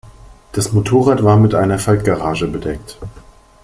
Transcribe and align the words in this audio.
Das 0.53 0.71
Motorrad 0.73 1.23
war 1.23 1.37
mit 1.37 1.53
einer 1.53 1.77
Faltgarage 1.77 2.47
bedeckt. 2.47 2.97